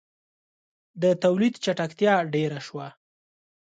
•د 1.01 1.03
تولید 1.23 1.53
چټکتیا 1.63 2.13
ډېره 2.33 2.59
شوه. 2.67 2.87